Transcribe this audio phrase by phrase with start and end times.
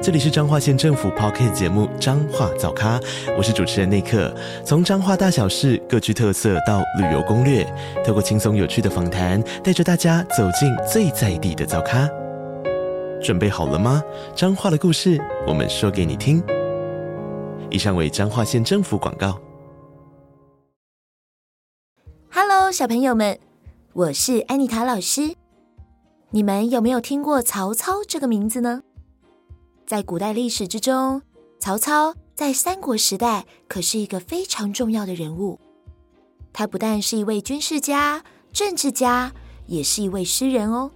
[0.00, 3.00] 这里是彰化县政府 Podcast 节目《彰化早咖》，
[3.36, 4.32] 我是主持人内克。
[4.64, 7.66] 从彰化大小事各具特色到旅游攻略，
[8.06, 12.08] 透过轻松有趣的访谈，带着大家走进最在地的早咖。
[13.20, 14.00] 准备好了吗？
[14.36, 16.40] 彰化的故事，我们说给你听。
[17.68, 19.36] 以上为彰化县政府广告。
[22.30, 23.36] Hello，小朋友们，
[23.94, 25.34] 我是安妮塔老师。
[26.30, 28.82] 你们有没有听过曹操这个名字呢？
[29.88, 31.22] 在古代历史之中，
[31.58, 35.58] 曹操在三国时代可是一个非常重要的人物。
[36.52, 39.32] 他不但是一位军事家、政治家，
[39.64, 40.90] 也是一位诗人哦。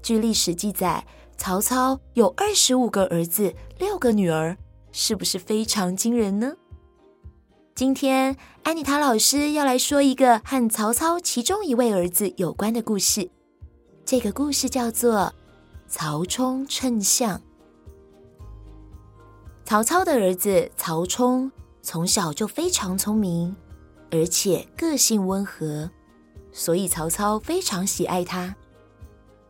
[0.00, 1.04] 据历史记载，
[1.36, 4.56] 曹操有二十五个儿子、六个女儿，
[4.92, 6.54] 是不是非常惊人呢？
[7.74, 13.28] 今天安妮塔老师要来说一个和曹操其中一位儿子有关的故事。
[14.04, 15.16] 这个故事叫做
[15.88, 17.38] 《曹冲称象》。
[19.68, 21.52] 曹操的儿子曹冲
[21.82, 23.54] 从小就非常聪明，
[24.10, 25.90] 而且个性温和，
[26.52, 28.56] 所以曹操非常喜爱他。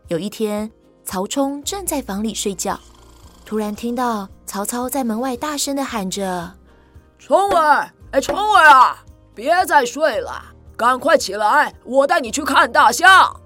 [0.09, 0.69] 有一天，
[1.05, 2.81] 曹冲正在房里睡觉，
[3.45, 6.53] 突然听到曹操在门外大声的喊着
[7.17, 9.05] ：“冲儿，哎，冲儿啊，
[9.37, 10.47] 别再睡了，
[10.77, 13.41] 赶快起来，我带你去看大象。”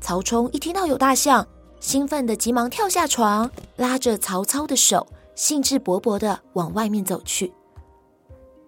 [0.00, 1.46] 曹冲一听到有大象，
[1.80, 5.06] 兴奋的急忙跳下床，拉着曹操的手。
[5.34, 7.52] 兴致勃勃地往外面走去。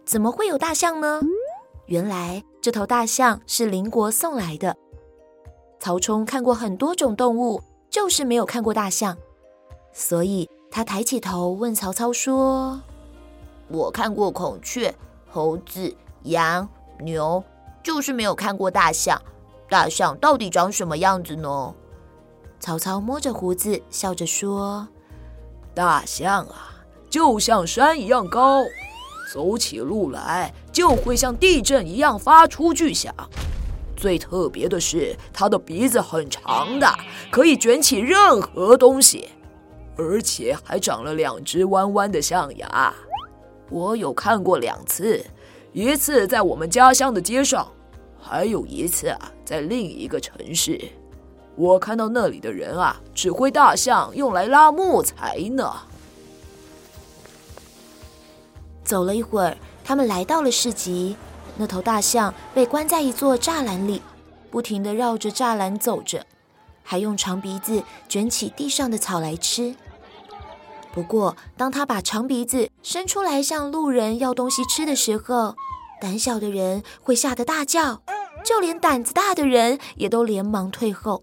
[0.05, 1.21] 怎么会有大象呢？
[1.87, 4.77] 原来这头大象是邻国送来的。
[5.79, 9.17] 曹冲看过很多种动物，就是没有看过大象，
[9.93, 12.81] 所以他抬起头问曹操说
[13.69, 14.95] ：“我看过孔雀、
[15.29, 16.69] 猴子、羊、
[17.01, 17.43] 牛，
[17.83, 19.21] 就是没有看过大象。
[19.69, 21.75] 大象到底长什么样子呢？”
[22.61, 24.87] 曹操摸着胡子，笑着说。
[25.75, 26.71] 大象啊，
[27.09, 28.63] 就像山一样高，
[29.33, 33.15] 走起路来就会像地震一样发出巨响。
[33.97, 36.87] 最特别的是，它的鼻子很长的，
[37.31, 39.29] 可以卷起任何东西，
[39.97, 42.93] 而且还长了两只弯弯的象牙。
[43.71, 45.25] 我有看过两次，
[45.73, 47.67] 一次在我们家乡的街上，
[48.21, 50.79] 还有一次啊，在另一个城市。
[51.55, 55.73] 我看到那里的人啊，指挥大象用来拉木材呢。
[58.85, 61.17] 走了一会儿，他们来到了市集。
[61.57, 64.01] 那头大象被关在一座栅栏里，
[64.51, 66.25] 不停地绕着栅栏走着，
[66.83, 69.75] 还用长鼻子卷起地上的草来吃。
[70.93, 75.55] 不过，当他把长鼻子伸出来向路人要东西吃的时候，
[76.01, 78.03] 胆小的人会吓得大叫。
[78.45, 81.23] 就连胆子大的人也都连忙退后，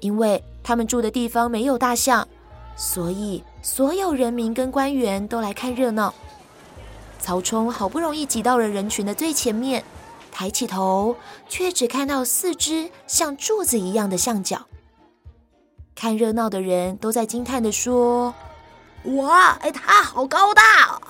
[0.00, 2.26] 因为他们住的地方没有大象，
[2.76, 6.14] 所以所有人民跟官员都来看热闹。
[7.18, 9.84] 曹冲好不容易挤到了人群的最前面，
[10.32, 11.16] 抬起头，
[11.48, 14.66] 却只看到四只像柱子一样的象脚。
[15.94, 18.32] 看热闹的人都在惊叹地说
[19.16, 21.02] ：“哇，哎，它好高大哦！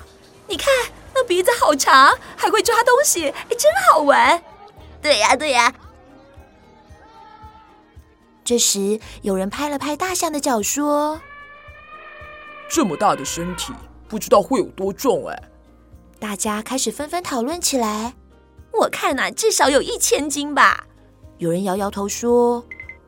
[0.49, 0.67] 你看
[1.15, 4.43] 那鼻子好长，还会抓东西，哎，真好玩。”
[5.03, 5.73] 对呀，对呀。
[8.45, 11.21] 这时，有人拍了拍大象的脚，说
[12.69, 13.73] ：“这么大的身体，
[14.09, 15.43] 不知道会有多重哎。”
[16.19, 18.15] 大家开始纷纷讨论起来。
[18.73, 20.87] 我看呐，至少有一千斤吧。
[21.39, 22.65] 有人摇摇头说：“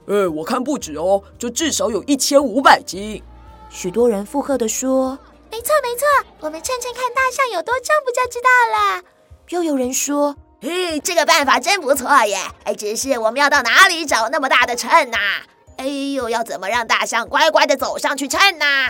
[0.06, 3.22] 哎，我看不止哦，就至少有一千五百斤。”
[3.68, 5.18] 许多人附和的说
[5.50, 6.06] ：“没错，没错，
[6.40, 9.02] 我们称称看大象有多重，不就知道了。”
[9.50, 10.36] 又有人说。
[10.62, 12.38] 嘿，这个办法真不错耶！
[12.62, 15.18] 哎，只是我们要到哪里找那么大的秤呐？
[15.76, 18.88] 哎呦，要怎么让大象乖乖的走上去称呐？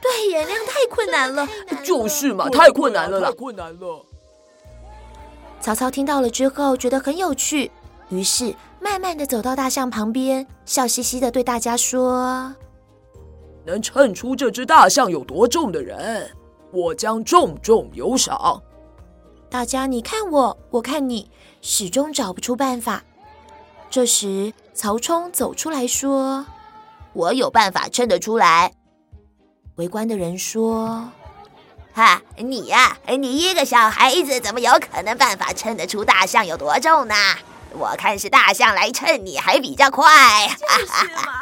[0.00, 1.48] 对呀，那样太困难了。
[1.82, 4.06] 就是嘛，太困难了啦，太困难了。
[5.60, 7.72] 曹操听到了之后，觉得很有趣，
[8.10, 12.54] 于是慢慢的走到大象旁边，笑嘻嘻的对大家说
[13.66, 16.30] ：“能称出这只大象有多重的人，
[16.70, 18.62] 我将重重有赏。”
[19.50, 21.28] 大家你看我，我看你，
[21.60, 23.02] 始终找不出办法。
[23.90, 26.46] 这时，曹冲走出来说
[27.12, 28.72] ：“我有办法称得出来。”
[29.74, 31.10] 围观的人说
[31.92, 37.14] ：“哈，你呀，你一个小孩子怎么有可能办法称得出大象有多重呢？
[37.72, 40.06] 我看是大象来称你还比较快。
[40.46, 41.40] 就是嘛，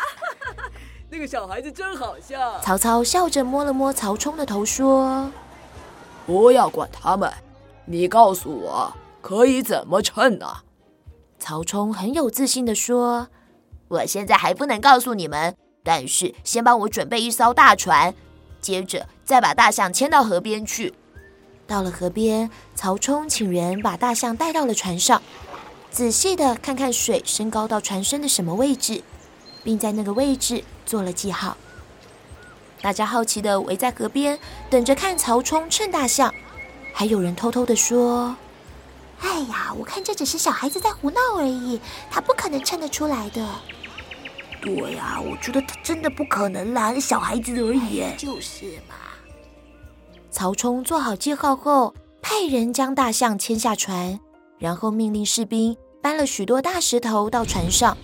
[1.11, 2.59] 那个小孩子真好笑。
[2.63, 5.31] 曹操笑着摸了摸曹冲的头，说
[6.27, 7.31] ：“不要管他们，
[7.91, 8.93] 你告诉我
[9.23, 10.59] 可以怎么称呢？”
[11.41, 13.29] 曹冲很有自信地说
[13.89, 18.15] ：“我现在还不能告诉你们，但是先帮我准备一艘大船，
[18.61, 20.93] 接着再把大象牵到河边去。”
[21.67, 25.23] 到了河边，曹冲请人把大象带到了船上，
[25.91, 29.03] 仔细地看看水升高到船身的什么位置，
[29.63, 31.57] 并在那个位置做了记号。
[32.81, 34.39] 大家好奇地围在河边，
[34.71, 36.35] 等着看曹冲称大象，
[36.99, 38.35] 还有人偷偷的说
[39.23, 41.81] ：“哎呀，我看这只是小孩子在胡闹而已，
[42.11, 43.49] 他不可能称得出来的。”
[44.61, 48.03] 对呀，我觉得他真的不可能啦，小孩子而已。
[48.17, 48.97] 就是嘛。
[50.33, 54.19] 曹冲做好记号后，派人将大象牵下船，
[54.59, 57.97] 然后命令士兵搬了许多大石头到船上，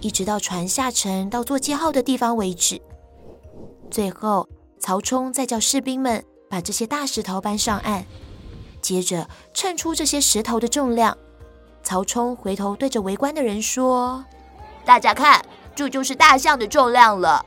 [0.00, 2.80] 一直到船下沉到做记号的地方为止。
[3.90, 4.48] 最后，
[4.78, 8.06] 曹冲再叫士兵们把这些大石头搬上岸，
[8.88, 11.14] 接着称出这些石头的重量。
[11.82, 14.24] 曹冲回头对着围观的人说
[14.86, 15.44] ：“大家看，
[15.74, 17.44] 这就是大象的重量了。”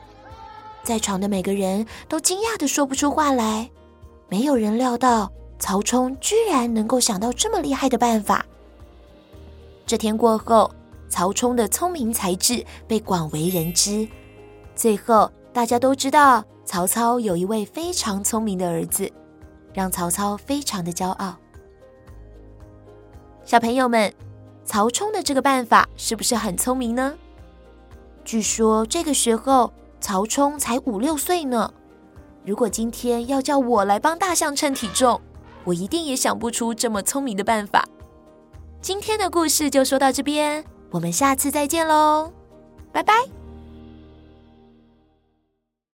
[0.86, 3.72] 在场的每个人都惊讶的说不出话来。
[4.30, 8.46] 没有人料到曹冲居然能够想到这么厉害的办法。
[9.88, 10.70] 这天过后，
[11.10, 14.08] 曹冲的聪明才智被广为人知。
[14.76, 19.12] 最后，大家都知道曹操有一位非常聪明的儿子，
[19.74, 21.36] 让曹操非常的骄傲。
[23.44, 24.14] 小朋友们，
[24.64, 27.14] 曹冲的这个办法是不是很聪明呢？
[28.24, 31.74] 据说这个时候曹冲才五六岁呢。
[32.44, 35.20] 如果今天要叫我来帮大象称体重，
[35.64, 37.88] 我一定也想不出这么聪明的办法。
[38.82, 42.32] 今天的故事就说到这边，我们下次再见喽，
[42.92, 43.41] 拜拜。